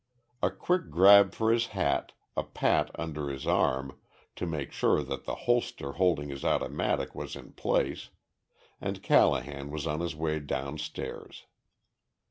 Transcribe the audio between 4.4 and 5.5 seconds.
make sure that the